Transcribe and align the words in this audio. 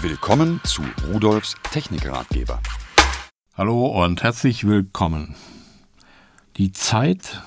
Willkommen 0.00 0.60
zu 0.62 0.82
Rudolfs 1.12 1.56
Technikratgeber. 1.72 2.60
Hallo 3.56 4.04
und 4.04 4.22
herzlich 4.22 4.64
willkommen. 4.64 5.34
Die 6.56 6.70
Zeit, 6.70 7.42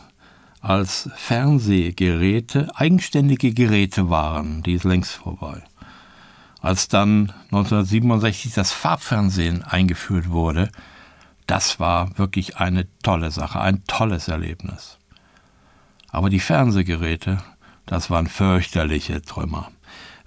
als 0.60 1.10
Fernsehgeräte 1.16 2.68
eigenständige 2.76 3.54
Geräte 3.54 4.10
waren, 4.10 4.64
die 4.64 4.74
ist 4.74 4.84
längst 4.84 5.14
vorbei. 5.14 5.64
Als 6.60 6.90
dann 6.90 7.32
1967 7.52 8.54
das 8.54 8.74
Farbfernsehen 8.74 9.64
eingeführt 9.64 10.30
wurde, 10.30 10.70
das 11.48 11.80
war 11.80 12.18
wirklich 12.18 12.58
eine 12.58 12.86
tolle 13.02 13.32
Sache, 13.32 13.62
ein 13.62 13.86
tolles 13.86 14.28
Erlebnis. 14.28 14.98
Aber 16.10 16.30
die 16.30 16.42
Fernsehgeräte, 16.42 17.38
das 17.86 18.10
waren 18.10 18.28
fürchterliche 18.28 19.22
Trümmer. 19.22 19.72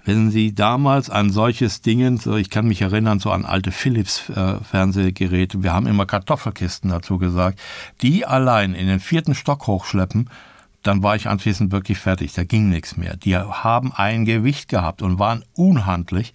Wenn 0.05 0.29
Sie 0.29 0.53
damals 0.53 1.09
ein 1.09 1.31
solches 1.31 1.81
Ding, 1.81 2.19
ich 2.37 2.49
kann 2.51 2.67
mich 2.67 2.83
erinnern, 2.83 3.19
so 3.19 3.31
an 3.31 3.43
alte 3.43 3.71
Philips-Fernsehgeräte, 3.71 5.63
wir 5.63 5.73
haben 5.73 5.87
immer 5.87 6.05
Kartoffelkisten 6.05 6.91
dazu 6.91 7.17
gesagt, 7.17 7.59
die 8.03 8.23
allein 8.23 8.75
in 8.75 8.85
den 8.85 8.99
vierten 8.99 9.33
Stock 9.33 9.65
hochschleppen, 9.65 10.29
dann 10.83 11.01
war 11.01 11.15
ich 11.15 11.27
anschließend 11.27 11.71
wirklich 11.71 11.97
fertig, 11.97 12.33
da 12.33 12.43
ging 12.43 12.69
nichts 12.69 12.97
mehr. 12.97 13.17
Die 13.17 13.35
haben 13.35 13.93
ein 13.93 14.25
Gewicht 14.25 14.69
gehabt 14.69 15.01
und 15.01 15.17
waren 15.17 15.43
unhandlich. 15.55 16.33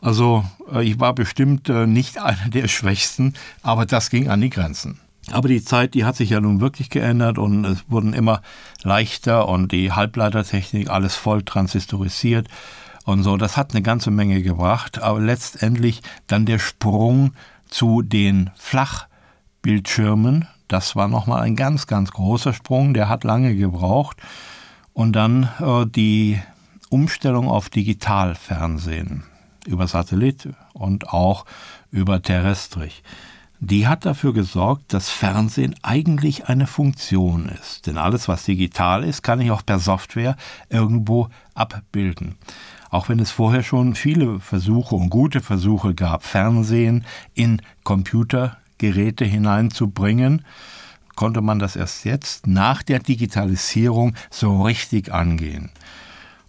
Also 0.00 0.44
äh, 0.72 0.82
ich 0.82 0.98
war 0.98 1.14
bestimmt 1.14 1.68
äh, 1.68 1.86
nicht 1.86 2.18
einer 2.22 2.48
der 2.48 2.66
Schwächsten, 2.66 3.34
aber 3.62 3.86
das 3.86 4.10
ging 4.10 4.28
an 4.28 4.40
die 4.40 4.50
Grenzen. 4.50 4.98
Aber 5.30 5.46
die 5.46 5.62
Zeit, 5.62 5.94
die 5.94 6.04
hat 6.04 6.16
sich 6.16 6.30
ja 6.30 6.40
nun 6.40 6.60
wirklich 6.60 6.90
geändert 6.90 7.38
und 7.38 7.64
es 7.64 7.84
wurden 7.88 8.14
immer 8.14 8.42
leichter 8.82 9.48
und 9.48 9.70
die 9.70 9.92
Halbleitertechnik, 9.92 10.90
alles 10.90 11.14
voll 11.14 11.42
transistorisiert 11.42 12.48
und 13.06 13.22
so. 13.22 13.38
Das 13.38 13.56
hat 13.56 13.72
eine 13.72 13.80
ganze 13.82 14.10
Menge 14.10 14.42
gebracht, 14.42 15.00
aber 15.00 15.20
letztendlich 15.20 16.02
dann 16.26 16.44
der 16.44 16.58
Sprung 16.58 17.32
zu 17.68 18.02
den 18.02 18.50
Flachbildschirmen, 18.56 20.46
das 20.68 20.96
war 20.96 21.08
nochmal 21.08 21.42
ein 21.42 21.56
ganz, 21.56 21.86
ganz 21.86 22.10
großer 22.10 22.52
Sprung, 22.52 22.92
der 22.92 23.08
hat 23.08 23.24
lange 23.24 23.54
gebraucht. 23.56 24.18
Und 24.92 25.14
dann 25.14 25.48
äh, 25.60 25.86
die 25.86 26.40
Umstellung 26.90 27.48
auf 27.48 27.68
Digitalfernsehen 27.70 29.24
über 29.66 29.86
Satellit 29.86 30.48
und 30.72 31.08
auch 31.08 31.44
über 31.90 32.22
terrestrisch. 32.22 33.02
Die 33.58 33.86
hat 33.86 34.04
dafür 34.04 34.34
gesorgt, 34.34 34.92
dass 34.92 35.08
Fernsehen 35.08 35.74
eigentlich 35.82 36.48
eine 36.48 36.66
Funktion 36.66 37.48
ist. 37.48 37.86
Denn 37.86 37.96
alles, 37.96 38.28
was 38.28 38.44
digital 38.44 39.02
ist, 39.02 39.22
kann 39.22 39.40
ich 39.40 39.50
auch 39.50 39.64
per 39.64 39.78
Software 39.78 40.36
irgendwo 40.68 41.28
abbilden. 41.54 42.36
Auch 42.90 43.08
wenn 43.08 43.18
es 43.18 43.30
vorher 43.30 43.62
schon 43.62 43.94
viele 43.94 44.40
Versuche 44.40 44.94
und 44.94 45.08
gute 45.08 45.40
Versuche 45.40 45.94
gab, 45.94 46.22
Fernsehen 46.22 47.04
in 47.34 47.62
Computergeräte 47.82 49.24
hineinzubringen, 49.24 50.44
konnte 51.14 51.40
man 51.40 51.58
das 51.58 51.76
erst 51.76 52.04
jetzt 52.04 52.46
nach 52.46 52.82
der 52.82 52.98
Digitalisierung 52.98 54.14
so 54.30 54.62
richtig 54.62 55.12
angehen. 55.12 55.70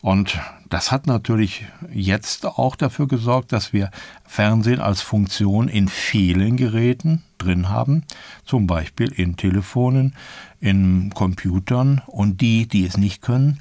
Und 0.02 0.40
das 0.70 0.92
hat 0.92 1.08
natürlich 1.08 1.66
jetzt 1.92 2.46
auch 2.46 2.76
dafür 2.76 3.08
gesorgt, 3.08 3.52
dass 3.52 3.74
wir 3.74 3.90
Fernsehen 4.26 4.80
als 4.80 5.02
Funktion 5.02 5.68
in 5.68 5.88
vielen 5.88 6.56
Geräten 6.58 7.24
drin 7.38 7.70
haben, 7.70 8.04
zum 8.46 8.68
Beispiel 8.68 9.12
in 9.12 9.38
Telefonen, 9.38 10.16
in 10.60 11.12
Computern 11.14 12.02
und 12.06 12.42
die, 12.42 12.68
die 12.68 12.86
es 12.86 12.98
nicht 12.98 13.22
können, 13.22 13.60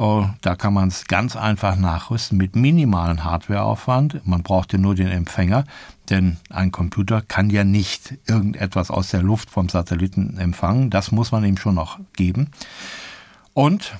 Oh, 0.00 0.28
da 0.42 0.54
kann 0.54 0.74
man 0.74 0.86
es 0.86 1.08
ganz 1.08 1.34
einfach 1.34 1.74
nachrüsten 1.74 2.38
mit 2.38 2.54
minimalen 2.54 3.24
Hardwareaufwand. 3.24 4.24
Man 4.24 4.44
braucht 4.44 4.72
ja 4.72 4.78
nur 4.78 4.94
den 4.94 5.08
Empfänger, 5.08 5.64
denn 6.08 6.36
ein 6.50 6.70
Computer 6.70 7.20
kann 7.20 7.50
ja 7.50 7.64
nicht 7.64 8.16
irgendetwas 8.28 8.92
aus 8.92 9.08
der 9.10 9.24
Luft 9.24 9.50
vom 9.50 9.68
Satelliten 9.68 10.38
empfangen. 10.38 10.90
Das 10.90 11.10
muss 11.10 11.32
man 11.32 11.44
ihm 11.44 11.56
schon 11.56 11.74
noch 11.74 11.98
geben. 12.12 12.52
Und 13.54 13.96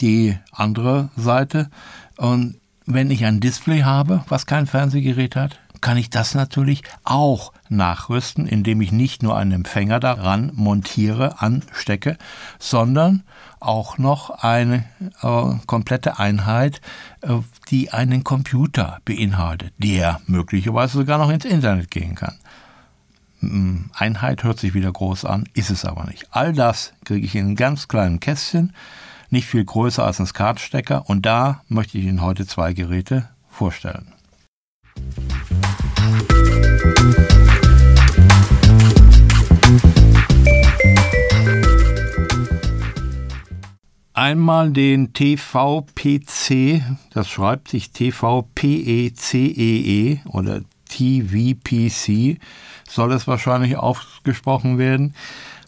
die 0.00 0.38
andere 0.52 1.10
Seite, 1.16 1.70
und 2.16 2.56
wenn 2.86 3.10
ich 3.10 3.24
ein 3.24 3.40
Display 3.40 3.82
habe, 3.82 4.24
was 4.28 4.46
kein 4.46 4.66
Fernsehgerät 4.66 5.36
hat, 5.36 5.58
kann 5.80 5.96
ich 5.96 6.10
das 6.10 6.34
natürlich 6.34 6.82
auch 7.04 7.52
nachrüsten, 7.68 8.46
indem 8.46 8.80
ich 8.80 8.92
nicht 8.92 9.22
nur 9.22 9.36
einen 9.36 9.52
Empfänger 9.52 9.98
daran 10.00 10.52
montiere, 10.54 11.40
anstecke, 11.40 12.16
sondern 12.58 13.24
auch 13.60 13.98
noch 13.98 14.30
eine 14.30 14.84
äh, 15.22 15.54
komplette 15.66 16.18
Einheit, 16.18 16.80
äh, 17.22 17.38
die 17.68 17.90
einen 17.90 18.24
Computer 18.24 18.98
beinhaltet, 19.04 19.72
der 19.78 20.20
möglicherweise 20.26 20.98
sogar 20.98 21.18
noch 21.18 21.30
ins 21.30 21.44
Internet 21.44 21.90
gehen 21.90 22.14
kann. 22.14 22.36
Hm, 23.40 23.90
Einheit 23.92 24.44
hört 24.44 24.60
sich 24.60 24.74
wieder 24.74 24.92
groß 24.92 25.24
an, 25.24 25.48
ist 25.52 25.70
es 25.70 25.84
aber 25.84 26.04
nicht. 26.04 26.28
All 26.30 26.52
das 26.52 26.92
kriege 27.04 27.26
ich 27.26 27.34
in 27.34 27.46
einem 27.46 27.56
ganz 27.56 27.88
kleinen 27.88 28.20
Kästchen, 28.20 28.72
nicht 29.32 29.46
viel 29.46 29.64
größer 29.64 30.04
als 30.04 30.20
ein 30.20 30.26
Skatstecker 30.26 31.08
und 31.08 31.26
da 31.26 31.62
möchte 31.68 31.98
ich 31.98 32.04
Ihnen 32.04 32.20
heute 32.20 32.46
zwei 32.46 32.74
Geräte 32.74 33.28
vorstellen. 33.48 34.12
Einmal 44.14 44.70
den 44.70 45.14
TVPC, 45.14 46.82
das 47.14 47.28
schreibt 47.30 47.68
sich 47.68 47.92
TVPECEE 47.92 49.54
-E 49.54 50.26
oder 50.28 50.60
TVPC, 50.90 52.38
soll 52.88 53.12
es 53.12 53.26
wahrscheinlich 53.26 53.76
ausgesprochen 53.78 54.76
werden. 54.76 55.14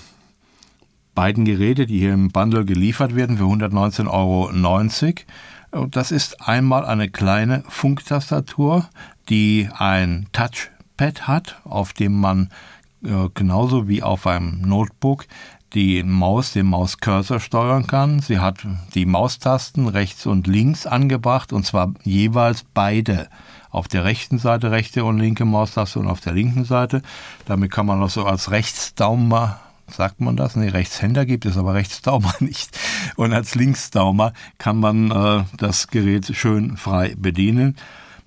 beiden 1.13 1.45
Geräte, 1.45 1.85
die 1.85 1.99
hier 1.99 2.13
im 2.13 2.29
Bundle 2.29 2.65
geliefert 2.65 3.15
werden, 3.15 3.37
für 3.37 3.43
119,90 3.43 4.07
Euro. 4.07 4.49
Äh, 5.85 5.89
das 5.89 6.11
ist 6.11 6.41
einmal 6.47 6.85
eine 6.85 7.09
kleine 7.09 7.63
Funktastatur, 7.67 8.87
die 9.29 9.69
ein 9.77 10.27
Touchpad 10.31 11.27
hat, 11.27 11.59
auf 11.65 11.93
dem 11.93 12.19
man 12.19 12.49
äh, 13.03 13.29
genauso 13.33 13.87
wie 13.87 14.03
auf 14.03 14.27
einem 14.27 14.61
Notebook 14.61 15.25
die 15.73 16.01
Maus, 16.03 16.53
den 16.53 16.67
Mauscursor 16.67 17.39
steuern 17.39 17.87
kann. 17.87 18.19
Sie 18.19 18.39
hat 18.39 18.65
die 18.93 19.05
Maustasten 19.05 19.87
rechts 19.87 20.25
und 20.25 20.47
links 20.47 20.85
angebracht 20.85 21.51
und 21.51 21.65
zwar 21.65 21.93
jeweils 22.03 22.65
beide. 22.73 23.27
Auf 23.69 23.87
der 23.87 24.05
rechten 24.05 24.39
Seite 24.39 24.71
rechte 24.71 25.03
und 25.03 25.19
linke 25.19 25.45
Maustaste 25.45 25.99
und 25.99 26.07
auf 26.07 26.21
der 26.21 26.33
linken 26.33 26.63
Seite. 26.63 27.01
Damit 27.45 27.71
kann 27.71 27.85
man 27.85 28.01
auch 28.01 28.09
so 28.09 28.25
als 28.25 28.49
Rechtsdaumen 28.49 29.55
sagt 29.89 30.19
man 30.19 30.35
das? 30.35 30.55
Nee, 30.55 30.69
Rechtshänder 30.69 31.25
gibt 31.25 31.45
es, 31.45 31.57
aber 31.57 31.73
Rechtsdaumer 31.73 32.33
nicht. 32.39 32.77
Und 33.15 33.33
als 33.33 33.55
Linksdaumer 33.55 34.33
kann 34.57 34.77
man 34.77 35.11
äh, 35.11 35.43
das 35.57 35.87
Gerät 35.87 36.35
schön 36.35 36.77
frei 36.77 37.15
bedienen. 37.17 37.75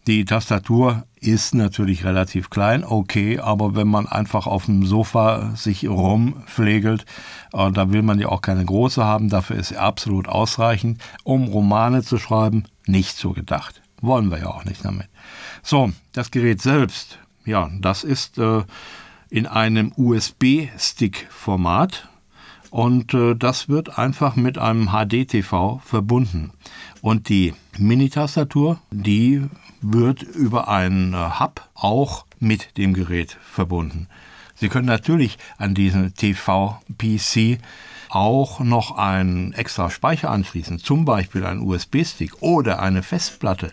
Die 0.06 0.24
Tastatur 0.24 1.04
ist 1.20 1.54
natürlich 1.54 2.04
relativ 2.04 2.48
klein, 2.48 2.84
okay, 2.84 3.38
aber 3.38 3.76
wenn 3.76 3.88
man 3.88 4.06
einfach 4.06 4.46
auf 4.46 4.64
dem 4.64 4.86
Sofa 4.86 5.54
sich 5.54 5.86
rumpflegelt, 5.86 7.04
äh, 7.52 7.70
da 7.70 7.92
will 7.92 8.00
man 8.02 8.18
ja 8.18 8.28
auch 8.28 8.40
keine 8.40 8.64
große 8.64 9.04
haben, 9.04 9.28
dafür 9.28 9.56
ist 9.56 9.68
sie 9.68 9.76
absolut 9.76 10.26
ausreichend. 10.26 11.02
Um 11.22 11.48
Romane 11.48 12.02
zu 12.02 12.18
schreiben, 12.18 12.64
nicht 12.86 13.16
so 13.16 13.32
gedacht. 13.32 13.82
Wollen 14.00 14.30
wir 14.30 14.38
ja 14.38 14.46
auch 14.46 14.64
nicht 14.64 14.82
damit. 14.84 15.08
So, 15.62 15.92
das 16.12 16.30
Gerät 16.30 16.62
selbst, 16.62 17.18
ja, 17.44 17.68
das 17.80 18.02
ist 18.02 18.38
äh, 18.38 18.62
in 19.28 19.46
einem 19.46 19.92
USB-Stick-Format 19.96 22.08
und 22.70 23.12
äh, 23.12 23.34
das 23.34 23.68
wird 23.68 23.98
einfach 23.98 24.36
mit 24.36 24.56
einem 24.56 24.88
HD-TV 24.88 25.82
verbunden. 25.84 26.52
Und 27.02 27.28
die 27.28 27.52
Mini-Tastatur, 27.76 28.80
die 28.90 29.42
wird 29.80 30.22
über 30.22 30.68
einen 30.68 31.14
äh, 31.14 31.40
Hub 31.40 31.68
auch 31.74 32.26
mit 32.38 32.76
dem 32.76 32.94
Gerät 32.94 33.38
verbunden. 33.42 34.08
Sie 34.54 34.68
können 34.68 34.86
natürlich 34.86 35.38
an 35.56 35.74
diesen 35.74 36.14
TV-PC 36.14 37.58
auch 38.10 38.60
noch 38.60 38.96
einen 38.96 39.52
extra 39.52 39.88
Speicher 39.88 40.30
anschließen, 40.30 40.78
zum 40.78 41.04
Beispiel 41.04 41.46
einen 41.46 41.62
USB-Stick 41.62 42.42
oder 42.42 42.80
eine 42.80 43.02
Festplatte 43.02 43.72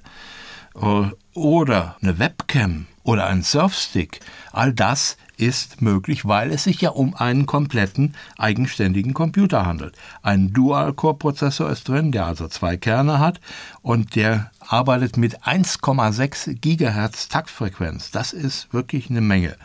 äh, 0.76 1.10
oder 1.34 1.98
eine 2.02 2.20
Webcam 2.20 2.86
oder 3.04 3.26
einen 3.26 3.44
Surfstick. 3.44 4.20
All 4.52 4.74
das 4.74 5.18
ist 5.38 5.82
möglich, 5.82 6.28
weil 6.28 6.52
es 6.52 6.64
sich 6.64 6.82
ja 6.82 6.90
um 6.90 7.16
einen 7.16 7.46
kompletten 7.46 8.16
eigenständigen 8.38 9.14
Computer 9.14 9.66
handelt. 9.66 9.96
Ein 10.22 10.52
Dual-Core-Prozessor 10.52 11.70
ist 11.70 11.88
drin, 11.88 12.12
der 12.12 12.26
also 12.26 12.48
zwei 12.48 12.76
Kerne 12.76 13.20
hat 13.20 13.40
und 13.82 14.16
der 14.16 14.52
arbeitet 14.60 15.18
mit 15.18 15.44
1,6 15.44 16.56
Gigahertz 16.60 17.30
Taktfrequenz. 17.30 18.12
Das 18.12 18.34
ist 18.34 18.74
wirklich 18.74 19.10
eine 19.10 19.22
Menge. 19.22 19.56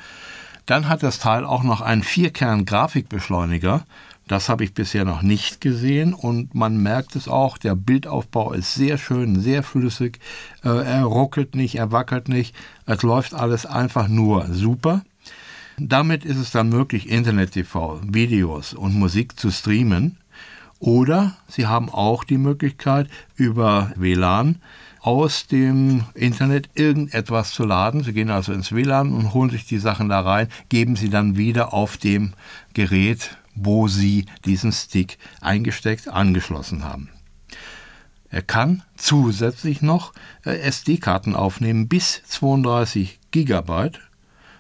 Dann 0.67 0.89
hat 0.89 1.03
das 1.03 1.19
Teil 1.19 1.45
auch 1.45 1.63
noch 1.63 1.81
einen 1.81 2.03
Vierkern-Grafikbeschleuniger. 2.03 3.85
Das 4.29 4.49
habe 4.49 4.63
ich 4.63 4.73
bisher 4.73 5.05
noch 5.05 5.23
nicht 5.23 5.61
gesehen 5.61 6.15
und 6.15 6.55
man 6.55 6.81
merkt 6.81 7.17
es 7.17 7.27
auch, 7.27 7.59
der 7.59 7.75
Bildaufbau 7.75 8.53
ist 8.53 8.75
sehr 8.75 8.97
schön, 8.97 9.41
sehr 9.41 9.65
flüssig. 9.65 10.21
Äh, 10.65 10.69
er 10.69 11.05
ruckelt 11.05 11.57
nicht, 11.57 11.75
er 11.75 11.91
wackelt 11.91 12.29
nicht. 12.29 12.55
Es 12.87 13.03
läuft 13.03 13.35
alles 13.35 13.67
einfach 13.67 14.07
nur 14.07 14.47
super. 14.53 15.03
Damit 15.89 16.25
ist 16.25 16.39
es 16.39 16.53
dann 16.53 16.69
möglich, 16.69 17.09
Internet-TV, 17.09 18.01
Videos 18.05 18.73
und 18.73 18.95
Musik 18.95 19.39
zu 19.39 19.51
streamen. 19.51 20.17
Oder 20.79 21.37
Sie 21.49 21.67
haben 21.67 21.89
auch 21.91 22.25
die 22.25 22.39
Möglichkeit, 22.39 23.09
über 23.37 23.93
WLAN 23.97 24.61
aus 25.01 25.49
dem 25.49 26.05
Internet 26.15 26.71
irgendetwas 26.75 27.53
zu 27.53 27.65
laden. 27.65 28.05
Sie 28.05 28.13
gehen 28.13 28.31
also 28.31 28.53
ins 28.53 28.73
WLAN 28.73 29.13
und 29.13 29.35
holen 29.35 29.51
sich 29.51 29.67
die 29.67 29.79
Sachen 29.79 30.09
da 30.09 30.21
rein, 30.21 30.49
geben 30.69 30.95
sie 30.95 31.11
dann 31.11 31.37
wieder 31.37 31.75
auf 31.75 31.97
dem 31.97 32.35
Gerät, 32.75 33.37
wo 33.55 33.89
Sie 33.89 34.27
diesen 34.45 34.73
Stick 34.73 35.19
eingesteckt 35.41 36.09
angeschlossen 36.09 36.85
haben. 36.85 37.09
Er 38.31 38.43
kann 38.43 38.83
zusätzlich 38.97 39.83
noch 39.83 40.15
äh, 40.45 40.57
SD-Karten 40.59 41.35
aufnehmen 41.35 41.89
bis 41.89 42.23
32 42.29 43.19
Gigabyte. 43.31 44.01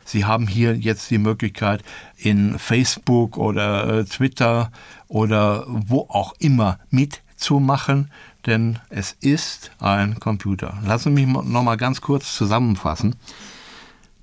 Sie 0.04 0.24
haben 0.24 0.46
hier 0.46 0.76
jetzt 0.76 1.10
die 1.10 1.18
Möglichkeit, 1.18 1.82
in 2.16 2.58
Facebook 2.58 3.36
oder 3.36 4.00
äh, 4.00 4.04
Twitter 4.04 4.70
oder 5.08 5.64
wo 5.68 6.06
auch 6.08 6.34
immer 6.38 6.78
mitzumachen 6.90 8.08
denn 8.46 8.78
es 8.88 9.16
ist 9.20 9.70
ein 9.78 10.18
Computer. 10.18 10.78
Lassen 10.84 11.16
Sie 11.16 11.24
mich 11.24 11.44
noch 11.44 11.62
mal 11.62 11.76
ganz 11.76 12.00
kurz 12.00 12.34
zusammenfassen. 12.34 13.16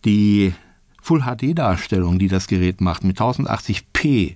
Die 0.05 0.53
Full 1.01 1.21
HD 1.21 1.57
Darstellung, 1.57 2.19
die 2.19 2.27
das 2.27 2.47
Gerät 2.47 2.81
macht 2.81 3.03
mit 3.03 3.19
1080p 3.19 4.35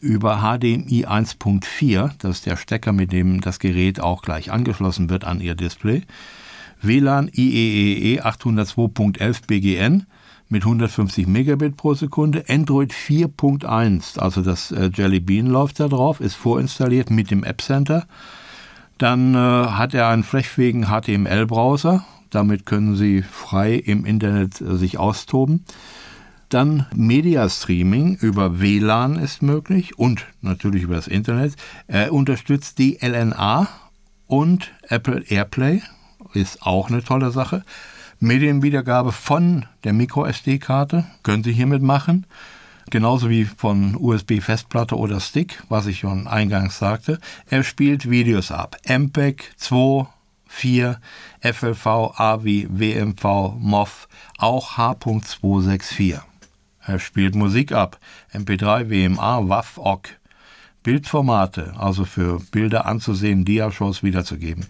über 0.00 0.38
HDMI 0.38 1.06
1.4, 1.06 2.10
das 2.18 2.38
ist 2.38 2.46
der 2.46 2.56
Stecker, 2.56 2.92
mit 2.92 3.12
dem 3.12 3.40
das 3.40 3.60
Gerät 3.60 4.00
auch 4.00 4.22
gleich 4.22 4.50
angeschlossen 4.50 5.10
wird 5.10 5.24
an 5.24 5.40
Ihr 5.40 5.54
Display, 5.54 6.02
WLAN 6.80 7.30
IEEE 7.32 8.24
802.11 8.24 9.46
BGN 9.46 10.06
mit 10.52 10.62
150 10.62 11.26
Megabit 11.26 11.76
pro 11.76 11.94
Sekunde, 11.94 12.44
Android 12.48 12.92
4.1, 12.92 14.18
also 14.18 14.42
das 14.42 14.70
äh, 14.70 14.90
Jelly 14.94 15.18
Bean 15.18 15.46
läuft 15.46 15.80
da 15.80 15.88
drauf, 15.88 16.20
ist 16.20 16.34
vorinstalliert 16.34 17.10
mit 17.10 17.32
dem 17.32 17.42
App 17.42 17.60
Center 17.60 18.06
dann 19.02 19.34
äh, 19.34 19.38
hat 19.38 19.94
er 19.94 20.08
einen 20.08 20.22
flächfähigen 20.22 20.86
HTML-Browser. 20.86 22.04
Damit 22.30 22.66
können 22.66 22.94
Sie 22.94 23.22
frei 23.22 23.74
im 23.74 24.04
Internet 24.04 24.60
äh, 24.60 24.76
sich 24.76 24.96
austoben. 24.96 25.64
Dann 26.48 26.86
Media 26.94 27.48
Streaming 27.48 28.14
über 28.20 28.60
WLAN 28.60 29.16
ist 29.16 29.42
möglich 29.42 29.98
und 29.98 30.26
natürlich 30.40 30.84
über 30.84 30.94
das 30.94 31.08
Internet. 31.08 31.54
Er 31.88 32.12
unterstützt 32.12 32.78
die 32.78 32.98
LNA 33.00 33.66
und 34.28 34.70
Apple 34.88 35.24
AirPlay, 35.26 35.82
ist 36.34 36.62
auch 36.62 36.88
eine 36.88 37.02
tolle 37.02 37.32
Sache. 37.32 37.64
Medienwiedergabe 38.22 39.12
von 39.12 39.66
der 39.84 39.92
MicroSD-Karte 39.92 41.04
können 41.22 41.42
Sie 41.42 41.52
hiermit 41.52 41.82
machen 41.82 42.26
genauso 42.90 43.30
wie 43.30 43.44
von 43.44 43.96
USB-Festplatte 43.96 44.96
oder 44.96 45.18
Stick, 45.18 45.62
was 45.68 45.86
ich 45.86 46.00
schon 46.00 46.28
eingangs 46.28 46.78
sagte. 46.78 47.18
Er 47.48 47.64
spielt 47.64 48.08
Videos 48.08 48.52
ab. 48.52 48.76
MPEG 48.86 49.52
2, 49.56 50.06
4, 50.46 51.00
FLV, 51.40 51.86
AVI, 51.86 52.68
WMV, 52.70 53.54
MOV, 53.58 54.08
auch 54.38 54.76
H.264. 54.76 56.20
Er 56.84 56.98
spielt 56.98 57.34
Musik 57.34 57.72
ab. 57.72 57.98
MP3, 58.34 58.90
WMA, 58.90 59.48
WAV, 59.48 59.78
OGG. 59.78 60.08
Bildformate, 60.82 61.74
also 61.78 62.04
für 62.04 62.40
Bilder 62.50 62.86
anzusehen, 62.86 63.44
Diashows 63.44 64.02
wiederzugeben. 64.02 64.66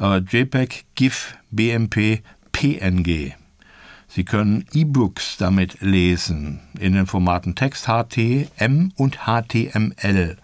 Äh, 0.00 0.18
JPEG, 0.18 0.86
GIF, 0.94 1.36
BMP, 1.50 2.22
PNG. 2.62 3.32
Sie 4.06 4.24
können 4.24 4.66
E-Books 4.72 5.36
damit 5.36 5.80
lesen 5.80 6.60
in 6.78 6.92
den 6.92 7.06
Formaten 7.06 7.56
Text, 7.56 7.86
HTM 7.86 8.92
und 8.94 9.18
HTML. 9.26 10.36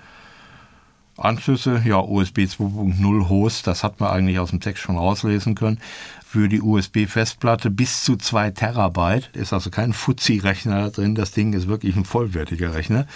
Anschlüsse, 1.16 1.80
ja, 1.84 1.98
USB 1.98 2.40
2.0 2.40 3.28
Host, 3.28 3.68
das 3.68 3.84
hat 3.84 4.00
man 4.00 4.10
eigentlich 4.10 4.40
aus 4.40 4.50
dem 4.50 4.58
Text 4.58 4.82
schon 4.82 4.96
rauslesen 4.96 5.54
können. 5.54 5.78
Für 6.26 6.48
die 6.48 6.60
USB-Festplatte 6.60 7.70
bis 7.70 8.02
zu 8.02 8.16
2 8.16 8.50
Terabyte, 8.50 9.30
ist 9.34 9.52
also 9.52 9.70
kein 9.70 9.92
Fuzzi-Rechner 9.92 10.90
drin, 10.90 11.14
das 11.14 11.30
Ding 11.30 11.52
ist 11.52 11.68
wirklich 11.68 11.94
ein 11.94 12.04
vollwertiger 12.04 12.74
Rechner. 12.74 13.06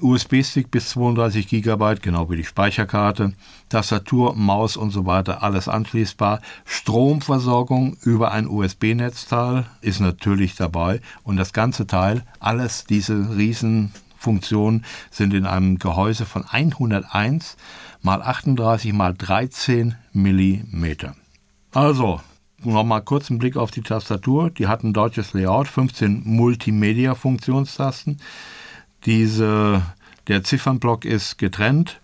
USB-Stick 0.00 0.70
bis 0.70 0.90
32 0.90 1.48
GB, 1.48 1.96
genau 2.02 2.30
wie 2.30 2.36
die 2.36 2.44
Speicherkarte, 2.44 3.32
Tastatur, 3.68 4.34
Maus 4.34 4.76
und 4.76 4.90
so 4.90 5.06
weiter, 5.06 5.42
alles 5.42 5.68
anschließbar. 5.68 6.40
Stromversorgung 6.64 7.96
über 8.02 8.32
ein 8.32 8.48
USB-Netzteil 8.48 9.66
ist 9.80 10.00
natürlich 10.00 10.56
dabei 10.56 11.00
und 11.22 11.36
das 11.36 11.52
ganze 11.52 11.86
Teil, 11.86 12.24
alles 12.40 12.84
diese 12.84 13.36
Riesenfunktionen 13.36 14.84
sind 15.10 15.34
in 15.34 15.46
einem 15.46 15.78
Gehäuse 15.78 16.26
von 16.26 16.44
101 16.44 17.56
mal 18.02 18.22
38 18.22 18.92
mal 18.92 19.14
13 19.14 19.96
mm. 20.12 20.84
Also, 21.72 22.20
nochmal 22.62 23.02
kurz 23.02 23.30
einen 23.30 23.38
Blick 23.38 23.56
auf 23.56 23.70
die 23.70 23.82
Tastatur. 23.82 24.50
Die 24.50 24.66
hat 24.66 24.84
ein 24.84 24.92
deutsches 24.92 25.32
Layout, 25.32 25.68
15 25.68 26.22
Multimedia-Funktionstasten. 26.24 28.18
Diese, 29.06 29.82
der 30.26 30.42
Ziffernblock 30.42 31.04
ist 31.04 31.38
getrennt. 31.38 32.00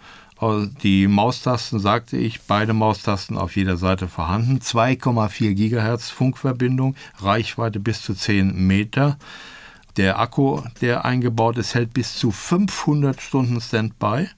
Die 0.82 1.06
Maustasten, 1.06 1.78
sagte 1.78 2.16
ich, 2.16 2.42
beide 2.42 2.72
Maustasten 2.72 3.36
auf 3.36 3.54
jeder 3.56 3.76
Seite 3.76 4.08
vorhanden. 4.08 4.58
2,4 4.58 5.54
Gigahertz 5.54 6.10
Funkverbindung, 6.10 6.96
Reichweite 7.18 7.78
bis 7.78 8.02
zu 8.02 8.14
10 8.14 8.66
Meter. 8.66 9.18
Der 9.96 10.18
Akku, 10.18 10.62
der 10.80 11.04
eingebaut 11.04 11.58
ist, 11.58 11.74
hält 11.74 11.92
bis 11.92 12.14
zu 12.16 12.30
500 12.30 13.20
Stunden 13.20 13.60
Standby. 13.60 14.28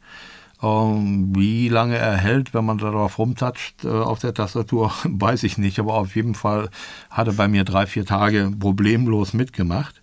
Ähm, 0.63 1.35
wie 1.37 1.69
lange 1.69 1.97
er 1.97 2.17
hält, 2.17 2.55
wenn 2.55 2.65
man 2.65 2.79
darauf 2.79 3.19
rumtatscht 3.19 3.85
äh, 3.85 3.89
auf 3.89 4.19
der 4.19 4.35
Tastatur, 4.35 4.93
weiß 5.05 5.43
ich 5.43 5.59
nicht. 5.59 5.79
Aber 5.79 5.95
auf 5.95 6.17
jeden 6.17 6.35
Fall 6.35 6.71
hat 7.11 7.27
er 7.27 7.35
bei 7.35 7.49
mir 7.49 7.65
drei, 7.65 7.87
vier 7.87 8.07
Tage 8.07 8.53
problemlos 8.59 9.33
mitgemacht. 9.33 10.01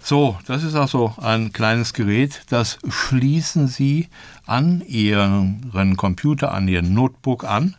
So, 0.00 0.38
das 0.46 0.62
ist 0.62 0.76
also 0.76 1.12
ein 1.20 1.52
kleines 1.52 1.92
Gerät, 1.92 2.42
das 2.50 2.78
schließen 2.88 3.66
Sie 3.66 4.08
an 4.46 4.80
Ihren 4.86 5.96
Computer, 5.96 6.54
an 6.54 6.68
Ihren 6.68 6.94
Notebook 6.94 7.42
an 7.42 7.76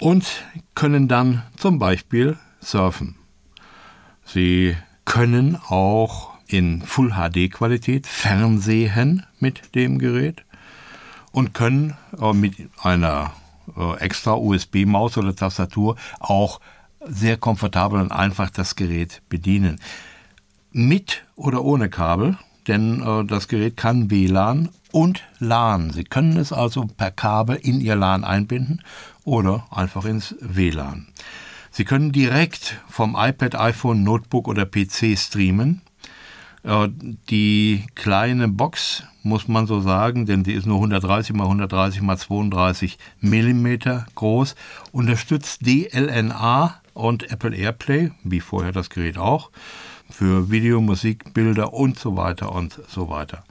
und 0.00 0.26
können 0.74 1.06
dann 1.06 1.44
zum 1.56 1.78
Beispiel 1.78 2.36
surfen. 2.60 3.14
Sie 4.24 4.76
können 5.04 5.56
auch 5.68 6.33
in 6.46 6.82
Full 6.82 7.12
HD 7.12 7.50
Qualität 7.50 8.06
fernsehen 8.06 9.24
mit 9.40 9.74
dem 9.74 9.98
Gerät 9.98 10.44
und 11.32 11.54
können 11.54 11.94
äh, 12.20 12.32
mit 12.32 12.54
einer 12.82 13.32
äh, 13.76 13.98
extra 13.98 14.34
USB-Maus 14.34 15.16
oder 15.18 15.34
Tastatur 15.34 15.96
auch 16.20 16.60
sehr 17.06 17.36
komfortabel 17.36 18.00
und 18.00 18.12
einfach 18.12 18.50
das 18.50 18.76
Gerät 18.76 19.22
bedienen. 19.28 19.80
Mit 20.72 21.24
oder 21.36 21.64
ohne 21.64 21.88
Kabel, 21.88 22.38
denn 22.66 23.02
äh, 23.02 23.24
das 23.24 23.48
Gerät 23.48 23.76
kann 23.76 24.10
WLAN 24.10 24.70
und 24.92 25.22
LAN. 25.38 25.90
Sie 25.90 26.04
können 26.04 26.36
es 26.36 26.52
also 26.52 26.86
per 26.86 27.10
Kabel 27.10 27.56
in 27.56 27.80
Ihr 27.80 27.96
LAN 27.96 28.24
einbinden 28.24 28.82
oder 29.24 29.66
einfach 29.70 30.04
ins 30.04 30.34
WLAN. 30.40 31.08
Sie 31.70 31.84
können 31.84 32.12
direkt 32.12 32.80
vom 32.88 33.16
iPad, 33.18 33.56
iPhone, 33.56 34.04
Notebook 34.04 34.46
oder 34.46 34.64
PC 34.64 35.18
streamen. 35.18 35.82
Äh, 36.64 36.88
die 37.28 37.84
kleine 37.94 38.48
Box, 38.48 39.04
muss 39.22 39.48
man 39.48 39.66
so 39.66 39.80
sagen, 39.80 40.26
denn 40.26 40.44
sie 40.44 40.52
ist 40.52 40.66
nur 40.66 40.76
130 40.76 41.34
x 41.34 41.40
130 41.40 42.02
x 42.02 42.20
32 42.22 42.98
Millimeter 43.20 44.06
groß, 44.14 44.54
unterstützt 44.90 45.66
DLNA 45.66 46.80
und 46.94 47.30
Apple 47.30 47.54
AirPlay, 47.54 48.12
wie 48.22 48.40
vorher 48.40 48.72
das 48.72 48.90
Gerät 48.90 49.18
auch, 49.18 49.50
für 50.10 50.50
Video, 50.50 50.80
Musik, 50.80 51.34
Bilder 51.34 51.72
und 51.74 51.98
so 51.98 52.16
weiter 52.16 52.52
und 52.52 52.80
so 52.88 53.08
weiter. 53.08 53.44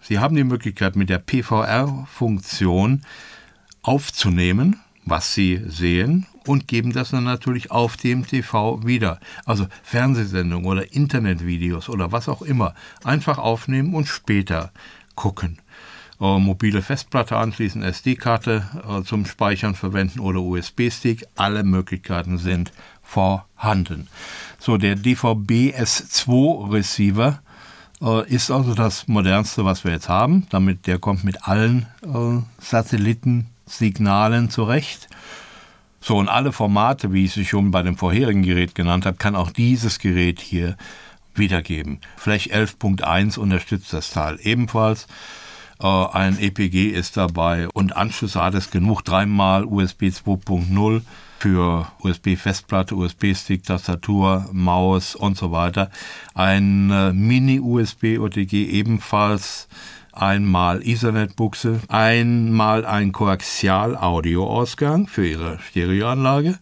Sie 0.00 0.18
haben 0.18 0.34
die 0.34 0.44
Möglichkeit, 0.44 0.96
mit 0.96 1.10
der 1.10 1.18
PVR-Funktion 1.18 3.02
aufzunehmen, 3.82 4.80
was 5.04 5.34
Sie 5.34 5.60
sehen 5.66 6.26
und 6.46 6.68
geben 6.68 6.92
das 6.92 7.10
dann 7.10 7.24
natürlich 7.24 7.70
auf 7.70 7.96
dem 7.96 8.26
TV 8.26 8.84
wieder. 8.84 9.20
Also 9.44 9.66
Fernsehsendungen 9.82 10.66
oder 10.66 10.92
Internetvideos 10.92 11.88
oder 11.88 12.12
was 12.12 12.28
auch 12.28 12.42
immer. 12.42 12.74
Einfach 13.04 13.38
aufnehmen 13.38 13.94
und 13.94 14.06
später 14.06 14.72
gucken. 15.14 15.58
Äh, 16.20 16.38
mobile 16.38 16.82
Festplatte 16.82 17.36
anschließen, 17.36 17.82
SD-Karte 17.82 18.64
äh, 18.88 19.02
zum 19.02 19.26
Speichern 19.26 19.74
verwenden 19.74 20.20
oder 20.20 20.40
USB-Stick. 20.40 21.26
Alle 21.34 21.64
Möglichkeiten 21.64 22.38
sind 22.38 22.72
vorhanden. 23.02 24.08
So, 24.58 24.76
der 24.76 24.94
DVB 24.94 25.74
S2 25.76 26.72
Receiver 26.72 27.42
äh, 28.00 28.28
ist 28.28 28.50
also 28.50 28.74
das 28.74 29.08
modernste, 29.08 29.64
was 29.64 29.84
wir 29.84 29.92
jetzt 29.92 30.08
haben. 30.08 30.46
Damit 30.50 30.86
der 30.86 30.98
kommt 30.98 31.24
mit 31.24 31.46
allen 31.46 31.86
äh, 32.02 32.40
Satellitensignalen 32.62 34.48
zurecht. 34.50 35.08
So, 36.04 36.18
und 36.18 36.28
alle 36.28 36.50
Formate, 36.50 37.12
wie 37.12 37.26
ich 37.26 37.32
sie 37.32 37.44
schon 37.44 37.70
bei 37.70 37.82
dem 37.84 37.96
vorherigen 37.96 38.42
Gerät 38.42 38.74
genannt 38.74 39.06
habe, 39.06 39.18
kann 39.18 39.36
auch 39.36 39.52
dieses 39.52 40.00
Gerät 40.00 40.40
hier 40.40 40.76
wiedergeben. 41.36 42.00
Flash 42.16 42.48
11.1 42.48 43.38
unterstützt 43.38 43.92
das 43.92 44.10
Teil 44.10 44.40
ebenfalls. 44.42 45.06
Äh, 45.80 45.86
ein 45.86 46.40
EPG 46.40 46.88
ist 46.88 47.16
dabei 47.16 47.68
und 47.68 47.96
Anschlüsse 47.96 48.42
hat 48.42 48.54
es 48.54 48.72
genug. 48.72 49.04
Dreimal 49.04 49.64
USB 49.64 50.06
2.0 50.06 51.02
für 51.38 51.86
USB-Festplatte, 52.00 52.96
USB-Stick, 52.96 53.62
Tastatur, 53.62 54.48
Maus 54.52 55.14
und 55.14 55.36
so 55.36 55.52
weiter. 55.52 55.88
Ein 56.34 56.90
äh, 56.90 57.12
Mini-USB-OTG 57.12 58.52
ebenfalls 58.70 59.68
einmal 60.12 60.86
Ethernet-Buchse, 60.86 61.80
einmal 61.88 62.84
ein 62.84 63.12
Koaxial-Audio-Ausgang 63.12 65.08
für 65.08 65.26
Ihre 65.26 65.58
Stereoanlage, 65.58 66.58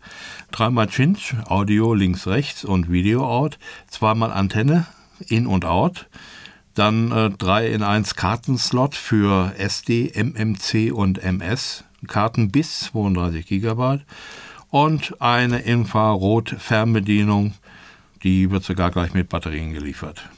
dreimal 0.51 0.89
Cinch, 0.89 1.35
Audio 1.47 1.95
links, 1.95 2.27
rechts 2.27 2.65
und 2.65 2.91
Video-Out, 2.91 3.59
zweimal 3.89 4.33
Antenne, 4.33 4.87
In 5.29 5.47
und 5.47 5.65
Out, 5.65 6.07
dann 6.75 7.13
äh, 7.13 7.31
3 7.31 7.69
in 7.69 7.83
1 7.83 8.15
Kartenslot 8.15 8.95
für 8.95 9.53
SD, 9.59 10.13
MMC 10.15 10.93
und 10.93 11.23
MS, 11.23 11.85
Karten 12.07 12.51
bis 12.51 12.81
32 12.81 13.47
GB 13.47 13.99
und 14.71 15.21
eine 15.21 15.59
Infrarot-Fernbedienung, 15.61 17.55
die 18.23 18.51
wird 18.51 18.65
sogar 18.65 18.91
gleich 18.91 19.13
mit 19.13 19.29
Batterien 19.29 19.73
geliefert. 19.73 20.29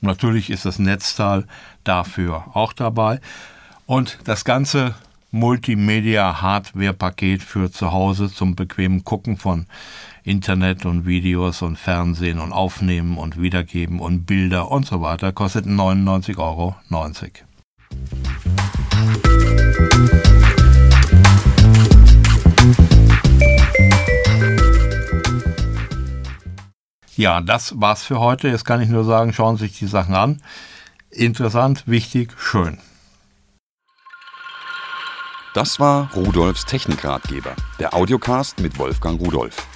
Natürlich 0.00 0.48
ist 0.50 0.64
das 0.64 0.78
Netzteil 0.78 1.44
dafür 1.84 2.46
auch 2.54 2.72
dabei. 2.72 3.20
Und 3.86 4.18
das 4.24 4.44
ganze 4.44 4.94
Multimedia-Hardware-Paket 5.30 7.42
für 7.42 7.70
zu 7.70 7.92
Hause 7.92 8.32
zum 8.32 8.56
bequemen 8.56 9.04
Gucken 9.04 9.36
von 9.36 9.66
Internet 10.22 10.86
und 10.86 11.04
Videos 11.06 11.60
und 11.62 11.78
Fernsehen 11.78 12.40
und 12.40 12.52
Aufnehmen 12.52 13.18
und 13.18 13.40
Wiedergeben 13.40 14.00
und 14.00 14.26
Bilder 14.26 14.70
und 14.70 14.86
so 14.86 15.02
weiter 15.02 15.32
kostet 15.32 15.66
99,90 15.66 16.38
Euro. 16.38 16.76
Ja, 27.16 27.40
das 27.40 27.80
war's 27.80 28.04
für 28.04 28.20
heute. 28.20 28.48
Jetzt 28.48 28.66
kann 28.66 28.82
ich 28.82 28.90
nur 28.90 29.04
sagen, 29.04 29.32
schauen 29.32 29.56
Sie 29.56 29.66
sich 29.66 29.78
die 29.78 29.86
Sachen 29.86 30.14
an. 30.14 30.42
Interessant, 31.10 31.84
wichtig, 31.86 32.34
schön. 32.38 32.78
Das 35.54 35.80
war 35.80 36.12
Rudolfs 36.14 36.66
Technikratgeber, 36.66 37.56
der 37.78 37.94
Audiocast 37.94 38.60
mit 38.60 38.78
Wolfgang 38.78 39.18
Rudolf. 39.18 39.66